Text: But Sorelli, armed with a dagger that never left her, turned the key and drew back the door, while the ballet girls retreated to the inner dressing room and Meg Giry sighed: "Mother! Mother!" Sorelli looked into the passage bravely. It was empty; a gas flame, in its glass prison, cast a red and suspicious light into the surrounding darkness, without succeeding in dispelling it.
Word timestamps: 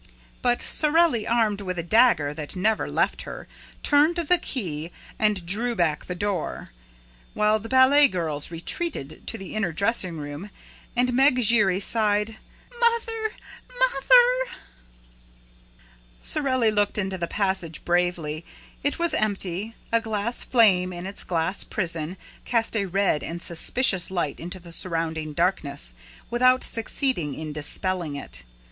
But 0.41 0.63
Sorelli, 0.63 1.27
armed 1.27 1.61
with 1.61 1.77
a 1.77 1.83
dagger 1.83 2.33
that 2.33 2.55
never 2.55 2.89
left 2.89 3.21
her, 3.21 3.47
turned 3.83 4.15
the 4.15 4.39
key 4.39 4.91
and 5.19 5.45
drew 5.45 5.75
back 5.75 6.05
the 6.05 6.15
door, 6.15 6.71
while 7.35 7.59
the 7.59 7.69
ballet 7.69 8.07
girls 8.07 8.49
retreated 8.49 9.21
to 9.27 9.37
the 9.37 9.53
inner 9.53 9.71
dressing 9.71 10.17
room 10.17 10.49
and 10.95 11.13
Meg 11.13 11.35
Giry 11.45 11.79
sighed: 11.79 12.37
"Mother! 12.79 13.31
Mother!" 13.79 14.55
Sorelli 16.19 16.71
looked 16.71 16.97
into 16.97 17.19
the 17.19 17.27
passage 17.27 17.85
bravely. 17.85 18.43
It 18.83 18.97
was 18.97 19.13
empty; 19.13 19.75
a 19.91 20.01
gas 20.01 20.43
flame, 20.43 20.91
in 20.91 21.05
its 21.05 21.23
glass 21.23 21.63
prison, 21.63 22.17
cast 22.43 22.75
a 22.75 22.87
red 22.87 23.21
and 23.21 23.39
suspicious 23.39 24.09
light 24.09 24.39
into 24.39 24.59
the 24.59 24.71
surrounding 24.71 25.33
darkness, 25.33 25.93
without 26.31 26.63
succeeding 26.63 27.35
in 27.35 27.53
dispelling 27.53 28.15
it. 28.15 28.43